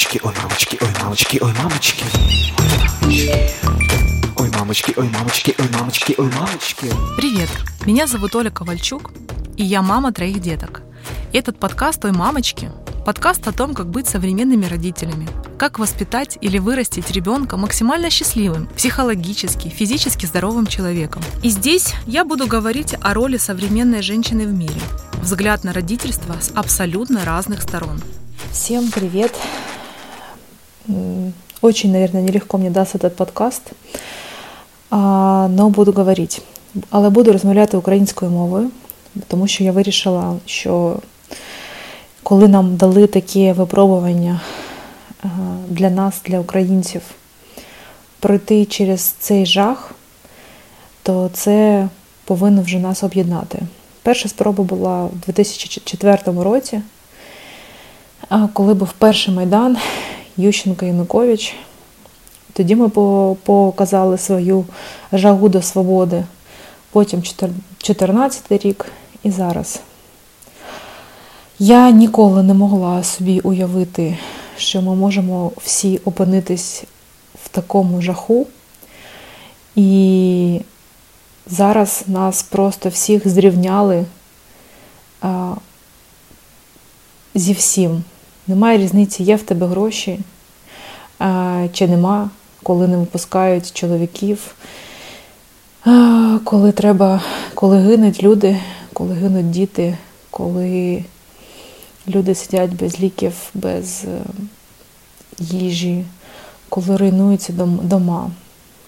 [0.00, 2.04] мамочки, ой, мамочки, ой, мамочки, ой, мамочки.
[4.36, 6.92] Ой, мамочки, ой, мамочки, ой, мамочки, ой, мамочки.
[7.18, 7.50] Привет,
[7.84, 9.10] меня зовут Оля Ковальчук,
[9.58, 10.80] и я мама троих деток.
[11.32, 12.72] И этот подкаст «Ой, мамочки»–
[13.04, 15.28] подкаст о том, как быть современными родителями,
[15.58, 21.22] как воспитать или вырастить ребенка максимально счастливым, психологически, физически здоровым человеком.
[21.42, 24.80] И здесь я буду говорить о роли современной женщины в мире,
[25.20, 28.00] взгляд на родительство с абсолютно разных сторон.
[28.50, 29.36] Всем привет!
[31.62, 33.62] Очень, наверное, нелегко мне дасть этот подкаст,
[34.90, 36.42] но буду говорити.
[36.90, 38.70] Але буду розмовляти українською мовою,
[39.28, 40.96] тому що я вирішила, що
[42.22, 44.40] коли нам дали такі випробування
[45.68, 47.02] для нас, для українців,
[48.20, 49.94] пройти через цей жах,
[51.02, 51.88] то це
[52.24, 53.58] повинно вже нас об'єднати.
[54.02, 56.80] Перша спроба була в 2004 році,
[58.52, 59.76] коли був перший майдан
[60.40, 61.54] Ющенко Янукович.
[62.52, 62.88] Тоді ми
[63.34, 64.64] показали свою
[65.12, 66.24] жагу до свободи.
[66.90, 68.86] Потім 2014 рік
[69.22, 69.80] і зараз.
[71.58, 74.18] Я ніколи не могла собі уявити,
[74.56, 76.84] що ми можемо всі опинитись
[77.44, 78.46] в такому жаху.
[79.76, 80.60] І
[81.46, 84.04] зараз нас просто всіх зрівняли
[85.20, 85.54] а,
[87.34, 88.04] зі всім.
[88.50, 90.20] Немає різниці, є в тебе гроші
[91.72, 92.30] чи нема,
[92.62, 94.54] коли не випускають чоловіків,
[96.44, 97.22] коли треба,
[97.54, 98.60] коли гинуть люди,
[98.92, 99.96] коли гинуть діти,
[100.30, 101.04] коли
[102.08, 104.04] люди сидять без ліків, без
[105.38, 106.04] їжі,
[106.68, 108.30] коли руйнуються дома,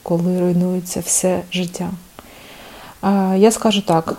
[0.02, 1.90] коли руйнується все життя.
[3.36, 4.16] Я скажу так,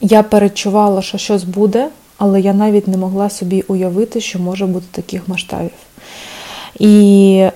[0.00, 1.88] я перечувала, що щось буде,
[2.22, 5.70] але я навіть не могла собі уявити, що може бути таких масштабів.
[6.78, 7.50] І е,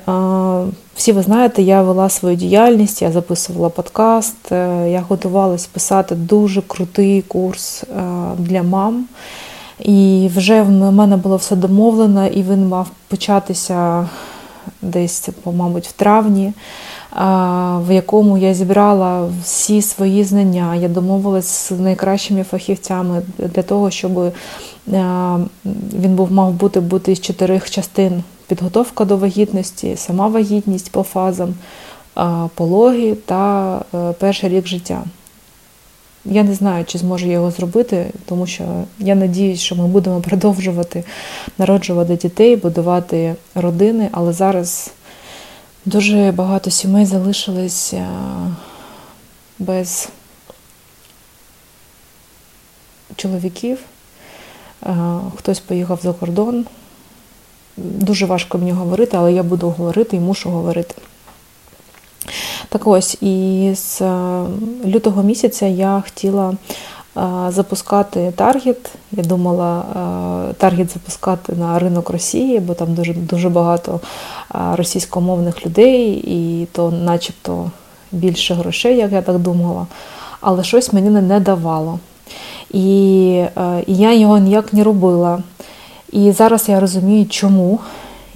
[0.97, 4.37] всі ви знаєте, я вела свою діяльність, я записувала подкаст,
[4.87, 7.87] я готувалась писати дуже крутий курс е,
[8.38, 9.06] для мам.
[9.81, 14.09] І вже в мене було все домовлено, і він мав початися
[14.83, 16.53] десь, мабуть, в травні,
[17.16, 20.75] в якому я зібрала всі свої знання.
[20.75, 24.32] Я домовилась з найкращими фахівцями для того, щоб
[25.99, 31.54] він був мав бути бути з чотирьох частин: підготовка до вагітності, сама вагітність по фазам,
[32.54, 33.81] пологи та
[34.19, 35.04] перший рік життя.
[36.25, 38.65] Я не знаю, чи зможу його зробити, тому що
[38.98, 41.04] я надіюсь, що ми будемо продовжувати
[41.59, 44.91] народжувати дітей, будувати родини, але зараз
[45.86, 47.94] дуже багато сімей залишились
[49.58, 50.08] без
[53.16, 53.78] чоловіків.
[55.36, 56.66] Хтось поїхав за кордон.
[57.76, 60.94] Дуже важко мені говорити, але я буду говорити і мушу говорити.
[62.68, 64.00] Так ось, і з
[64.84, 66.54] лютого місяця я хотіла
[67.49, 68.91] запускати таргет.
[69.12, 69.84] Я думала
[70.59, 74.00] таргет запускати на ринок Росії, бо там дуже дуже багато
[74.75, 77.71] російськомовних людей, і то начебто
[78.12, 79.87] більше грошей, як я так думала.
[80.41, 81.99] Але щось мені не давало.
[82.71, 83.28] І,
[83.87, 85.43] і я його ніяк не робила.
[86.12, 87.78] І зараз я розумію, чому.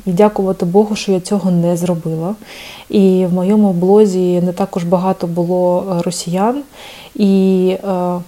[0.07, 2.35] І дякувати Богу, що я цього не зробила.
[2.89, 6.63] І в моєму блозі не також багато було росіян.
[7.15, 8.21] І е,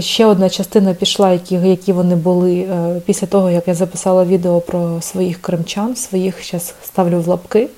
[0.00, 4.60] ще одна частина пішла, які які вони були е, після того, як я записала відео
[4.60, 7.68] про своїх кримчан, своїх зараз ставлю в лапки.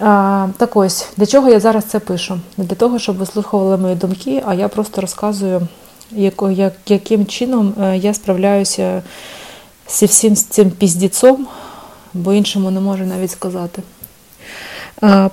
[0.00, 2.40] А, так ось, для чого я зараз це пишу?
[2.56, 5.68] Не для того, щоб ви слухали мої думки, а я просто розказую,
[6.10, 9.02] як, як, яким чином я справляюся
[9.88, 11.46] зі всім цим піздіцом,
[12.14, 13.82] бо іншому не можу навіть сказати.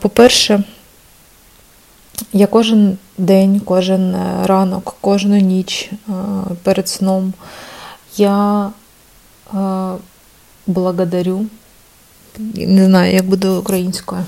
[0.01, 0.63] По-перше,
[2.33, 4.15] я кожен день, кожен
[4.45, 5.91] ранок, кожну ніч
[6.63, 7.33] перед сном
[8.17, 8.71] я
[10.67, 11.45] благодарю,
[12.55, 14.23] не знаю, як буде українською.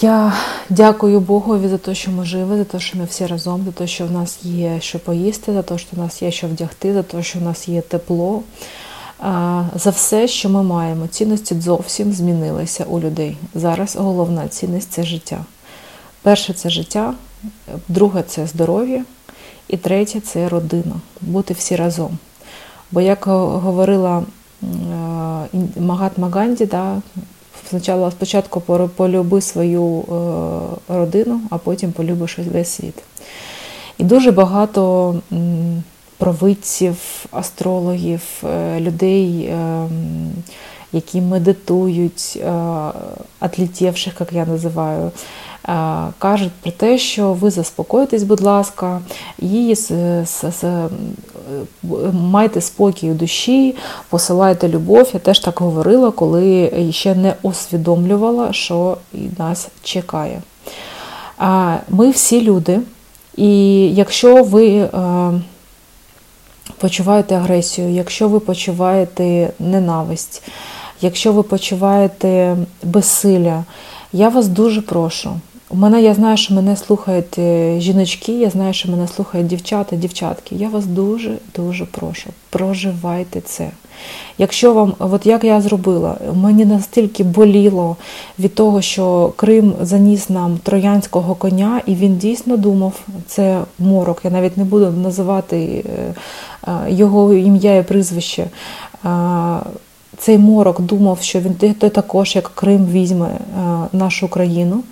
[0.00, 0.32] Я
[0.68, 3.86] дякую Богові за те, що ми живі, за те, що ми всі разом, за те,
[3.86, 7.02] що в нас є що поїсти, за те, що в нас є що вдягти, за
[7.02, 8.42] те, що в нас є тепло,
[9.74, 11.06] за все, що ми маємо.
[11.06, 13.36] Цінності зовсім змінилися у людей.
[13.54, 15.44] Зараз головна цінність це життя.
[16.22, 17.14] Перше це життя,
[17.88, 19.04] друге це здоров'я,
[19.68, 20.94] і третє це родина.
[21.20, 22.18] Бути всі разом.
[22.90, 24.22] Бо, як говорила
[25.76, 27.02] Магатма Ганді, да,
[28.10, 28.60] Спочатку
[28.96, 30.04] полюби свою
[30.88, 32.94] родину, а потім полюбиш весь світ.
[33.98, 35.14] І дуже багато
[36.20, 36.96] провидців,
[37.30, 39.88] астрологів, е, людей, е,
[40.92, 42.42] які медитують,
[43.40, 45.10] атлетівших, як я називаю.
[46.18, 49.00] Кажуть про те, що ви заспокоїтесь, будь ласка,
[49.38, 49.74] і
[52.12, 53.76] майте спокій у душі,
[54.08, 55.10] посилайте любов.
[55.12, 58.96] Я теж так говорила, коли ще не усвідомлювала, що
[59.38, 60.42] нас чекає.
[61.88, 62.80] Ми всі люди,
[63.36, 64.88] і якщо ви
[66.78, 70.42] почуваєте агресію, якщо ви почуваєте ненависть,
[71.00, 73.64] якщо ви почуваєте безсилля,
[74.12, 75.30] я вас дуже прошу.
[75.72, 79.96] У мене я знаю, що мене слухають е, жіночки, я знаю, що мене слухають дівчата,
[79.96, 80.54] дівчатки.
[80.54, 83.70] Я вас дуже-дуже прошу, проживайте це.
[84.38, 87.96] Якщо вам, от як я зробила, мені настільки боліло
[88.38, 94.30] від того, що Крим заніс нам троянського коня, і він дійсно думав, це морок, я
[94.30, 96.14] навіть не буду називати е,
[96.68, 98.46] е, його ім'я і прізвище.
[100.18, 101.54] Цей морок думав, що він
[101.90, 103.28] також, як Крим, візьме
[103.92, 104.82] нашу країну.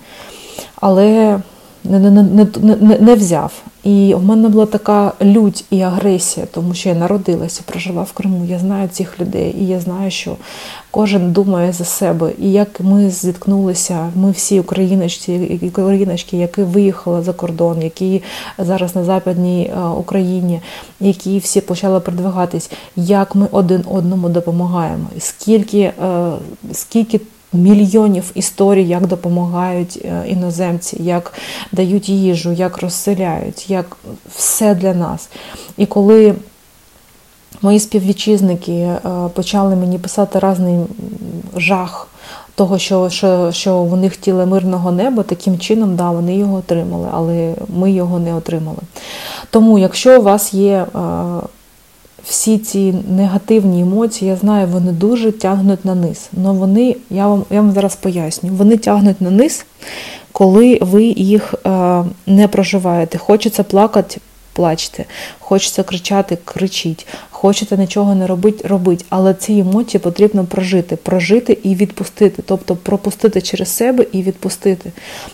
[0.75, 1.39] Але
[1.83, 3.51] не, не, не, не, не взяв.
[3.83, 8.45] І в мене була така лють і агресія, тому що я народилася, прожила в Криму.
[8.45, 10.35] Я знаю цих людей, і я знаю, що
[10.91, 12.31] кожен думає за себе.
[12.39, 18.23] І як ми зіткнулися, ми всі україночці україночки, які виїхали за кордон, які
[18.57, 20.61] зараз на Западній е, Україні,
[20.99, 25.93] які всі почали продвигатись, як ми один одному допомагаємо, скільки, е,
[26.71, 27.19] скільки
[27.53, 31.33] мільйонів історій, як допомагають е, іноземці, як
[31.71, 33.97] дають їжу, як розселяють, як
[34.35, 35.29] все для нас.
[35.77, 36.35] І коли
[37.61, 38.99] мої співвітчизники е,
[39.33, 40.79] почали мені писати різний
[41.55, 42.07] жах.
[42.55, 47.53] Того, що що, що вони хотіли мирного неба, таким чином, да, вони його отримали, але
[47.77, 48.77] ми його не отримали.
[49.49, 50.85] Тому, якщо у вас є е,
[52.25, 56.29] всі ці негативні емоції, я знаю, вони дуже тягнуть на низ.
[56.33, 59.65] Но вони, я вам я вам зараз поясню, вони тягнуть на низ,
[60.31, 63.17] коли ви їх е, не проживаєте.
[63.17, 64.21] Хочеться плакати,
[64.53, 65.05] плачте,
[65.39, 67.07] хочеться кричати, кричіть,
[67.41, 69.05] хочете нічого не робити, робить.
[69.09, 74.91] Але ці емоції потрібно прожити, прожити і відпустити, тобто пропустити через себе і відпустити.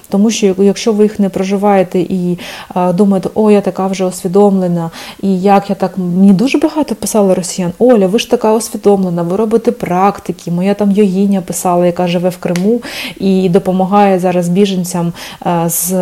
[0.09, 2.39] Тому що якщо ви їх не проживаєте і
[2.73, 4.91] а, думаєте, о, я така вже усвідомлена,
[5.21, 9.35] і як я так мені дуже багато писали росіян, Оля, ви ж така усвідомлена, ви
[9.35, 10.51] робите практики.
[10.51, 12.81] Моя там йогіня писала, яка живе в Криму
[13.19, 15.93] і допомагає зараз біженцям а, з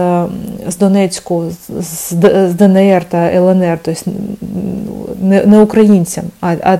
[0.68, 1.44] з Донецьку,
[1.80, 2.14] з,
[2.50, 4.12] з ДНР та ЛНР, тобто
[5.22, 5.93] не, не українцям,
[6.42, 6.78] а, а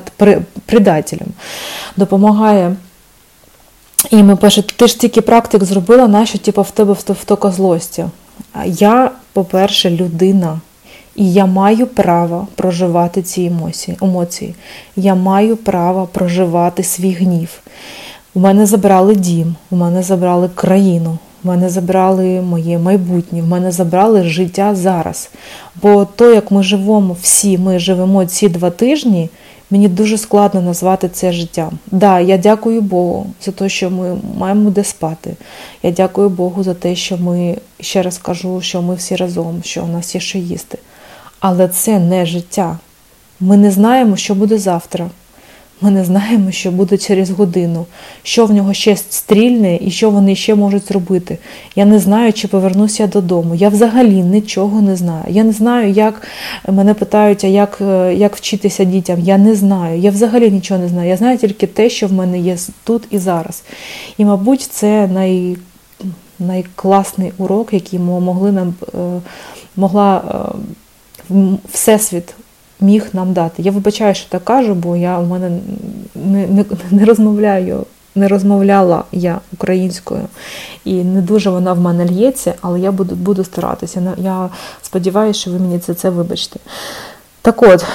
[0.66, 1.28] предателям.
[1.98, 2.76] Допомагає.
[4.12, 8.06] І ми пише, ти ж тільки практик зробила, нащо типу, в тебе втока злості.
[8.66, 10.60] Я, по-перше, людина.
[11.16, 13.98] І я маю право проживати ці емоції.
[14.02, 14.56] емоції.
[14.96, 17.50] Я маю право проживати свій гнів.
[18.34, 23.72] У мене забрали дім, у мене забрали країну, в мене забрали моє майбутнє, в мене
[23.72, 25.30] забрали життя зараз.
[25.82, 29.30] Бо то, як ми живемо, всі ми живемо ці два тижні,
[29.70, 31.72] мені дуже складно назвати це життям.
[31.92, 35.36] Да, я дякую Богу за те, що ми маємо де спати.
[35.84, 39.84] Я дякую Богу за те, що ми, ще раз кажу, що ми всі разом, що
[39.84, 40.78] у нас є що їсти.
[41.40, 42.78] Але це не життя.
[43.40, 45.10] Ми не знаємо, що буде завтра.
[45.82, 47.86] Ми не знаємо, що буде через годину,
[48.24, 51.38] що в нього ще стрільне і що вони ще можуть зробити.
[51.76, 53.56] Я не знаю, чи повернуся додому.
[53.56, 55.24] Я взагалі нічого не знаю.
[55.30, 56.28] Я не знаю, як
[56.68, 59.20] мене питають, а як е, як вчитися дітям.
[59.20, 60.00] Я не знаю.
[60.00, 61.10] Я взагалі нічого не знаю.
[61.10, 63.64] Я знаю тільки те, що в мене є тут і зараз.
[64.18, 65.58] І, мабуть, це най,
[66.40, 68.98] найкласний урок, який могли нам е,
[69.76, 70.22] могла
[71.30, 71.36] е,
[71.74, 72.36] Всесвіт
[72.84, 73.62] міг нам дати.
[73.62, 75.50] Я вибачаю, що так кажу, бо я у мене
[76.16, 77.86] не, не, не розмовляю.
[78.16, 80.22] Не розмовляла я українською,
[80.86, 84.14] і не дуже вона в мене лється, але я буду буду старатися.
[84.18, 84.50] Я
[84.82, 86.60] сподіваюся, що ви мені це це вибачте.
[87.44, 87.86] Так от,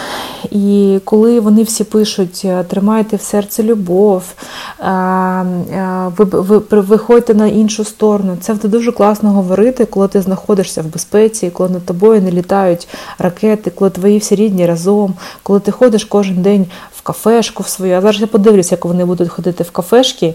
[0.51, 4.23] і коли вони всі пишуть, «Е, тримайте в серці любов,
[4.81, 6.25] е, е, ви,
[6.71, 11.71] ви виходьте на іншу сторону, це дуже класно говорити, коли ти знаходишся в безпеці, коли
[11.71, 12.89] над тобою не літають
[13.19, 16.67] ракети, коли твої всі рідні разом, коли ти ходиш кожен день
[16.99, 17.97] в кафешку в свою.
[17.97, 20.35] А зараз я подивлюся, як вони будуть ходити в кафешки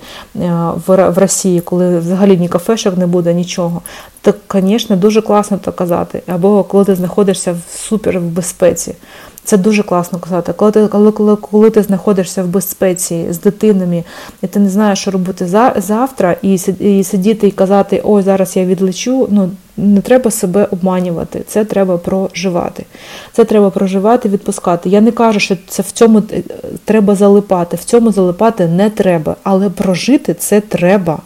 [0.87, 3.81] в Росії, коли взагалі ні кафешок не буде, нічого
[4.23, 6.21] так, звісно, дуже класно то казати.
[6.27, 8.95] Або коли ти знаходишся в супер в безпеці.
[9.45, 10.53] Це дуже класно казати.
[10.53, 14.03] Коли ти коли, коли, коли ти знаходишся в безпеці з дитинами,
[14.41, 18.57] і ти не знаєш, що робити за, завтра, і і сидіти і казати, ой, зараз
[18.57, 19.27] я відлечу.
[19.31, 21.43] Ну не треба себе обманювати.
[21.47, 22.85] Це треба проживати.
[23.31, 24.89] Це треба проживати, відпускати.
[24.89, 26.43] Я не кажу, що це в цьому е,
[26.85, 27.77] треба залипати.
[27.77, 31.19] В цьому залипати не треба, але прожити це треба.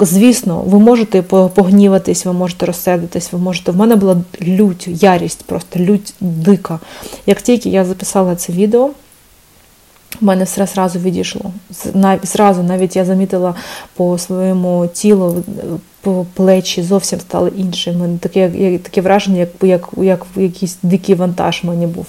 [0.00, 1.22] Звісно, ви можете
[1.54, 3.72] погніватись, ви можете розсердитись, ви можете.
[3.72, 6.80] В мене була лють, ярість, просто лють дика.
[7.26, 8.90] Як тільки я записала це відео,
[10.20, 11.52] в мене все зразу відійшло.
[12.22, 13.54] Зразу навіть я замітила
[13.96, 15.42] по своєму тілу,
[16.00, 18.18] по плечі зовсім стали іншими.
[18.20, 22.06] Таке таке враження, як як, як якийсь дикий вантаж мені був.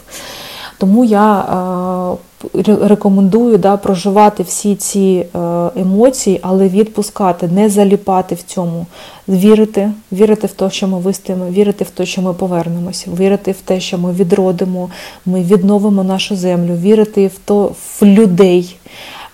[0.77, 2.17] Тому я е,
[2.63, 5.39] рекомендую да, проживати всі ці е,
[5.75, 8.85] емоції, але відпускати, не заліпати в цьому,
[9.27, 13.61] вірити, вірити в те, що ми вистоїмо, вірити в те, що ми повернемося, вірити в
[13.61, 14.89] те, що ми відродимо,
[15.25, 18.77] ми відновимо нашу землю, вірити в то, в людей.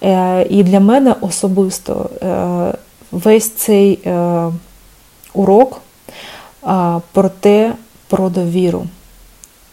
[0.04, 2.10] Е, і для мене особисто
[3.12, 4.00] весь цей
[5.34, 5.82] урок
[7.12, 7.74] про те,
[8.08, 8.84] про довіру.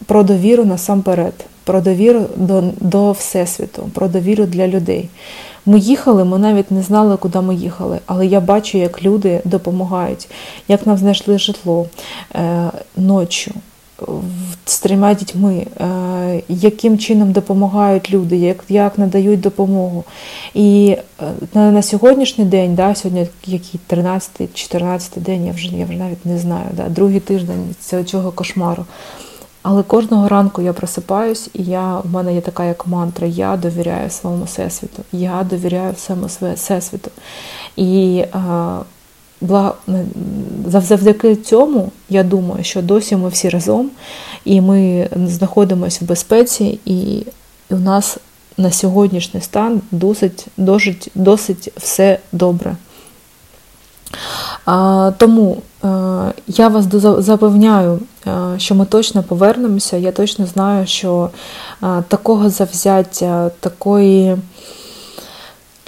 [0.05, 1.33] Про довіру насамперед
[1.69, 5.09] про довіру до до Всесвіту, про довіру для людей.
[5.65, 10.27] Ми їхали, ми навіть не знали, куди ми їхали, але я бачу, як люди допомагають,
[10.67, 11.87] як нам знайшли житло
[12.35, 13.51] е, ночі.
[14.65, 20.03] З трьома дітьми, е, яким чином допомагають люди, як як надають допомогу.
[20.53, 25.97] І е, на на сьогоднішній день, да, сьогодні який 13-14 день, я вже я вже
[25.97, 28.85] навіть не знаю, да, другий тиждень цього кошмару.
[29.61, 34.09] Але кожного ранку я просипаюсь, і я, в мене є така як мантра, я довіряю
[34.09, 35.03] своєму всесвіту.
[35.11, 37.11] Я довіряю всьому всесвіту.
[37.75, 38.79] І а,
[39.41, 39.73] бла,
[40.65, 43.91] завдяки цьому я думаю, що досі ми всі разом,
[44.45, 47.25] і ми знаходимося в безпеці, і
[47.69, 48.17] у нас
[48.57, 52.75] на сьогоднішній стан досить, досить, досить все добре.
[55.17, 55.87] Тому е,
[56.47, 56.85] я вас
[57.17, 59.97] запевняю, е, що ми точно повернемося.
[59.97, 61.29] Я точно знаю, що
[61.83, 64.37] е, такого завзяття, такої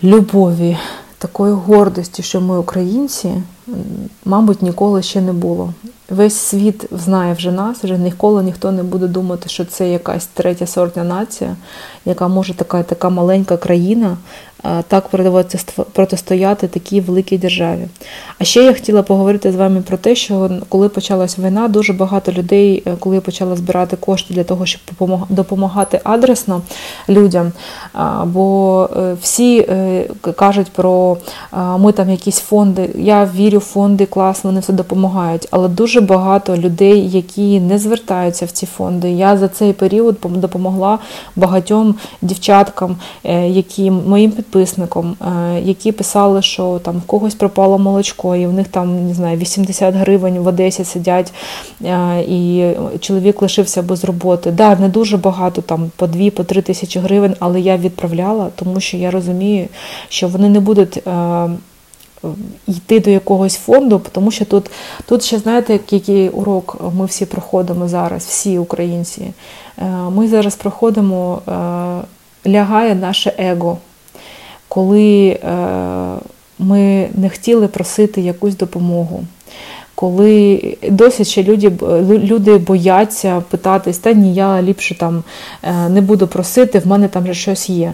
[0.04, 0.78] любові,
[1.18, 3.32] такої гордості, що ми українці,
[4.26, 5.74] мабуть, ніколи ще не було.
[6.10, 10.68] Весь світ знає вже нас, вже ніколи ніхто не буде думати, що це якась третя
[10.68, 11.56] сортна нація,
[12.06, 14.18] яка може така така маленька країна
[14.88, 15.10] так
[15.94, 17.88] протистояти такій великій державі.
[18.40, 22.32] А ще я хотіла поговорити з вами про те, що коли почалась війна, дуже багато
[22.32, 24.82] людей, е, коли я почала збирати кошти для того, щоб
[25.30, 26.62] допомагати адресно
[27.10, 27.52] людям.
[28.26, 30.04] Бо е, всі е,
[30.36, 31.18] кажуть про
[31.78, 32.90] ми там якісь фонди.
[32.96, 35.48] Я вірю в фонди, класно, вони все допомагають.
[35.52, 39.12] Але дуже багато людей, які не звертаються в ці фонди.
[39.12, 41.00] Я за цей період допомогла
[41.36, 42.96] багатьом дівчаткам,
[43.48, 48.68] які моїм підписникам, е, які писали, що там в когось пропало молочко, і в них
[48.68, 51.34] там не знаю 80 гривень в Одесі сидять,
[51.86, 54.52] е, і чоловік лишився без роботи.
[54.52, 58.80] Да, не дуже багато, там по 2 по 3 тисячі гривень, але я відправляла, тому
[58.80, 59.68] що я розумію,
[60.10, 60.98] що вони не будуть.
[61.08, 61.50] Е,
[62.68, 64.72] йти до якогось фонду, тому що тут
[65.06, 69.32] тут ще знаєте, який урок ми всі проходимо зараз, всі українці.
[70.10, 71.42] Ми зараз проходимо,
[72.46, 73.78] лягає наше его
[74.74, 75.38] коли е,
[76.60, 79.24] ми не хотіли просити якусь допомогу.
[79.96, 81.72] Коли досі ще люди
[82.08, 85.24] люди бояться питатись, та ні, я ліпше там
[85.64, 87.94] е, не буду просити, в мене там вже щось є.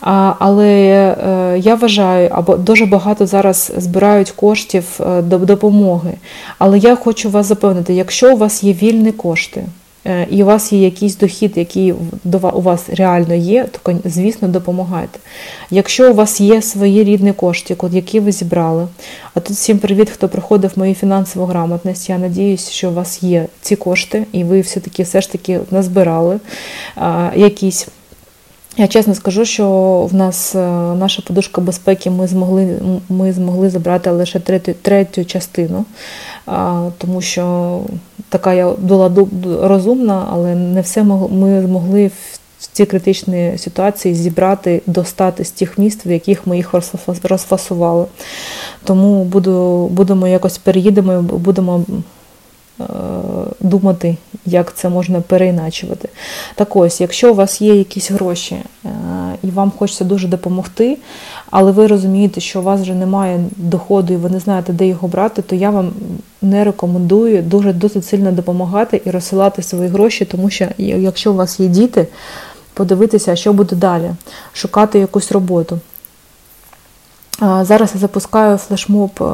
[0.00, 6.12] А, Але е, я вважаю, або дуже багато зараз збирають коштів до допомоги.
[6.58, 9.64] Але я хочу вас запевнити, якщо у вас є вільні кошти,
[10.30, 11.92] і у вас є якийсь дохід, який
[12.52, 15.18] у вас реально є, то, звісно, допомагайте.
[15.70, 18.88] Якщо у вас є свої рідні кошти, які ви зібрали,
[19.34, 22.08] а тут всім привіт, хто проходив мою фінансову грамотність.
[22.08, 26.40] Я надіюсь, що у вас є ці кошти, і ви все-таки все ж таки назбирали
[27.34, 27.88] якісь.
[28.78, 29.68] Я чесно скажу, що
[30.10, 30.58] в нас е,
[30.94, 32.78] наша подушка безпеки ми змогли
[33.08, 35.84] ми змогли забрати лише третю третю частину,
[36.98, 37.80] тому що
[38.28, 39.12] така я була
[39.62, 42.38] розумна, але не все ми змогли в
[42.72, 46.74] ці критичні ситуації зібрати, достати з тих міст, в яких ми їх
[47.22, 48.06] розфасували.
[48.84, 51.84] Тому буду, будемо якось переїдемо, будемо
[53.60, 54.16] думати,
[54.46, 56.08] як це можна переіначувати.
[56.54, 58.56] Так ось, якщо у вас є якісь гроші
[59.42, 60.98] і вам хочеться дуже допомогти,
[61.50, 65.08] але ви розумієте, що у вас вже немає доходу і ви не знаєте, де його
[65.08, 65.92] брати, то я вам
[66.42, 71.60] не рекомендую дуже досить сильно допомагати і розсилати свої гроші, тому що якщо у вас
[71.60, 72.06] є діти,
[72.74, 74.10] подивитися, що буде далі,
[74.52, 75.78] шукати якусь роботу.
[77.40, 79.24] Зараз я запускаю флешмоб, е,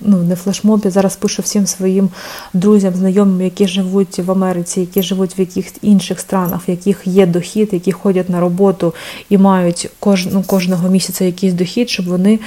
[0.00, 2.08] ну не флешмоб, я зараз пишу всім своїм
[2.52, 7.26] друзям, знайомим, які живуть в Америці, які живуть в якихось інших странах, в яких є
[7.26, 8.94] дохід, які ходять на роботу
[9.28, 12.38] і мають кож, ну, кожного місяця якийсь дохід, щоб вони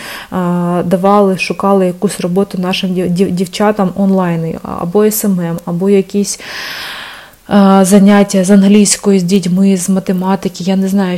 [0.85, 6.39] давали, шукали якусь роботу нашим дівчатам онлайн, або СММ, або якісь.
[7.81, 11.17] Заняття з англійської з дітьми, з математики, я не знаю,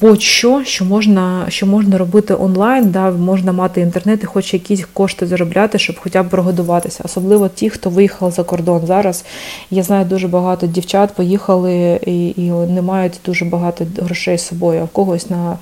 [0.00, 5.26] будь-що, що можна що можна робити онлайн, да, можна мати інтернет і хоч якісь кошти
[5.26, 7.02] заробляти, щоб хоча б прогодуватися.
[7.04, 8.86] Особливо ті, хто виїхав за кордон.
[8.86, 9.24] Зараз
[9.70, 14.80] я знаю дуже багато дівчат, поїхали і і не мають дуже багато грошей з собою,
[14.80, 15.58] а в когось на,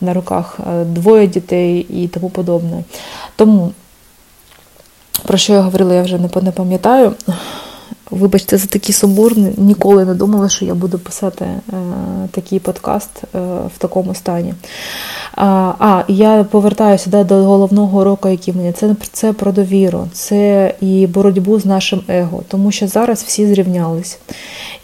[0.00, 2.84] на руках е, двоє дітей і тому подобне.
[3.36, 3.72] Тому,
[5.26, 7.14] про що я говорила, я вже не пам'ятаю.
[8.10, 11.60] Вибачте, за такий сумбур, ніколи не думала, що я буду писати е,
[12.30, 13.38] такий подкаст е,
[13.76, 14.54] в такому стані.
[15.34, 20.74] А, а я повертаюся да, до головного уроку, який мені це це про довіру, це
[20.80, 24.18] і боротьбу з нашим его, тому що зараз всі зрівнялись.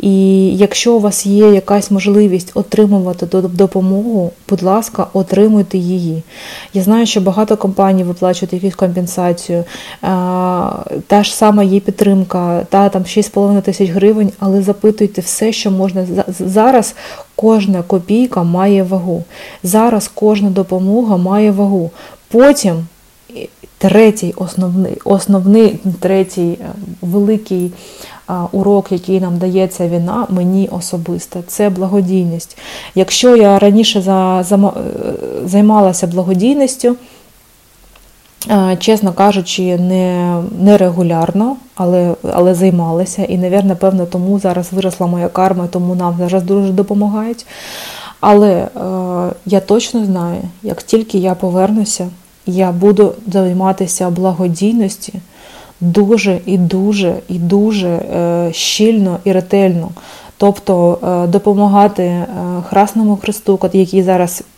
[0.01, 6.23] І якщо у вас є якась можливість отримувати допомогу, будь ласка, отримуйте її.
[6.75, 9.65] Я знаю, що багато компаній виплачують якусь компенсацію,
[11.07, 16.07] та ж сама є підтримка, та там 6,5 тисяч гривень, але запитуйте все, що можна
[16.29, 16.95] зараз.
[17.37, 19.25] Кожна копійка має вагу.
[19.63, 21.91] Зараз кожна допомога має вагу.
[22.29, 22.87] Потім
[23.79, 26.67] третій основний, основний третій е,
[27.03, 27.73] великий
[28.53, 32.59] урок, який нам дає ця війна, мені особисто, це благодійність.
[32.95, 34.45] Якщо я раніше е,
[35.45, 36.97] займалася благодійністю,
[38.79, 43.25] Чесно кажучи, не не регулярно, але але займалася.
[43.25, 47.47] І, навірно, певно, тому зараз виросла моя карма, тому нам зараз дуже допомагають.
[48.21, 48.69] Але е,
[49.47, 52.09] я точно знаю, як тільки я повернуся,
[52.47, 55.13] я буду займатися благодійністю
[55.81, 59.89] дуже і дуже і дуже е, щільно і ретельно.
[60.37, 62.27] Тобто е, допомагати е,
[62.69, 64.54] Храсному Христу, який зараз Е,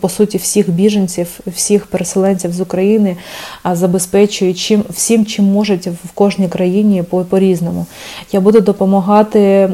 [0.00, 3.16] по суті всіх біженців, всіх переселенців з України
[3.72, 7.86] забезпечують чим всім, чим можуть в кожній країні по, різному.
[8.32, 9.70] Я буду допомагати е,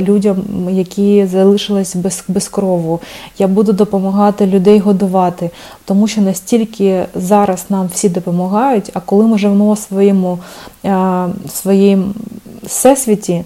[0.00, 0.36] людям,
[0.70, 3.00] які залишились без, без крову.
[3.38, 5.50] Я буду допомагати людей годувати,
[5.84, 8.90] тому що настільки зараз нам всі допомагають.
[8.94, 10.38] А коли ми живемо своєму
[10.84, 12.14] е, своїм
[12.66, 13.44] всесвіті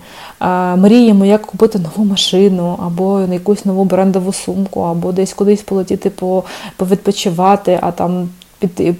[0.77, 6.13] мріємо, як купити нову машину, або якусь нову брендову сумку, або десь кудись полетіти
[6.77, 8.29] повідпочивати, а там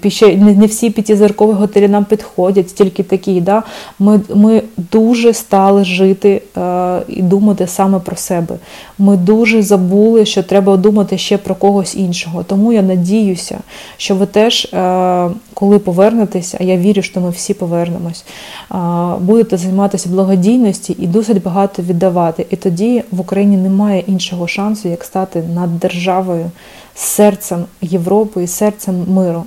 [0.07, 3.41] ще не всі п'ятизіркові готелі нам підходять, тільки такі.
[3.41, 3.63] Да?
[3.99, 8.55] Ми ми дуже стали жити е, і думати саме про себе.
[8.99, 12.43] Ми дуже забули, що треба думати ще про когось іншого.
[12.43, 13.57] Тому я надіюся,
[13.97, 18.25] що ви теж, е, коли повернетеся, а я вірю, що ми всі повернемось,
[18.71, 18.75] е,
[19.19, 22.45] будете займатися благодійності і досить багато віддавати.
[22.49, 26.51] І тоді в Україні немає іншого шансу, як стати над державою
[26.95, 29.45] серцем Європи і серцем миру,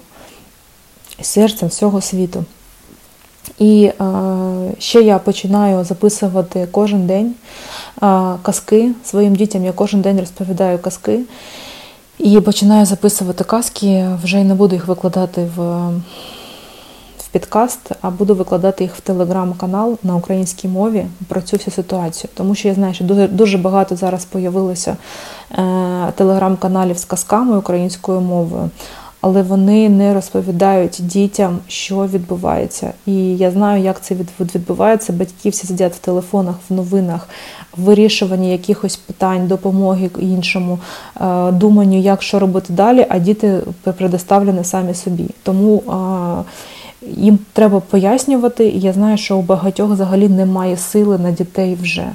[1.21, 2.45] серцем всього світу.
[3.59, 3.95] І е,
[4.79, 7.35] ще я починаю записувати кожен день
[8.03, 9.65] е, казки своїм дітям.
[9.65, 11.21] Я кожен день розповідаю казки.
[12.19, 15.91] І починаю записувати казки, вже не буду їх викладати в
[17.35, 22.31] підкаст, а буду викладати їх в телеграм-канал на українській мові про цю всю ситуацію.
[22.35, 24.97] Тому що я знаю, що дуже дуже багато зараз появилося
[25.59, 28.71] Е, телеграм-каналів з казками українською мовою,
[29.21, 32.93] але вони не розповідають дітям, що відбувається.
[33.07, 35.13] І я знаю, як це відбувається.
[35.13, 37.29] Батьки всі сидять в телефонах, в новинах,
[37.77, 40.79] в вирішуванні якихось питань, допомоги іншому,
[41.21, 43.61] е, думанню, як що робити далі, а діти
[43.97, 45.27] предоставлені самі собі.
[45.43, 45.83] Тому
[47.03, 52.13] їм треба пояснювати, і я знаю, що у багатьох взагалі немає сили на дітей вже.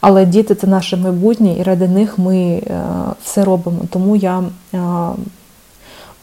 [0.00, 2.82] Але діти це наше майбутнє, і ради них ми е,
[3.24, 3.78] все робимо.
[3.90, 4.42] Тому я
[4.74, 4.78] е,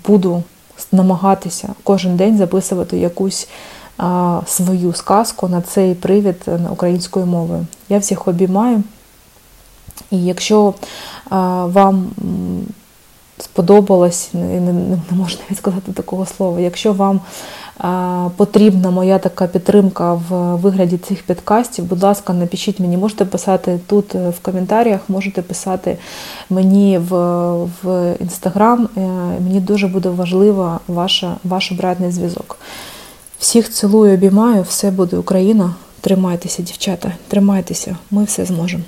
[0.07, 0.43] буду
[0.91, 3.47] намагатися кожен день записувати якусь
[3.99, 4.03] е,
[4.47, 7.65] свою сказку на цей привід українською мовою.
[7.89, 8.83] Я всіх обіймаю.
[10.11, 10.73] І якщо
[11.65, 12.07] вам
[13.37, 17.19] сподобалось, не, можна сказати такого слова, якщо вам
[18.37, 24.13] потрібна моя така підтримка в вигляді цих підкастів, будь ласка, напишіть мені, можете писати тут
[24.13, 25.97] в коментарях, можете писати
[26.49, 27.15] мені в
[27.83, 28.89] в інстаграм.
[29.43, 32.57] Мені дуже буде важливо ваша, ваш обратний зв'язок.
[33.39, 35.73] Всіх цілую, обіймаю, все буде Україна.
[36.01, 38.83] Тримайтеся, дівчата, тримайтеся, ми все зможемо.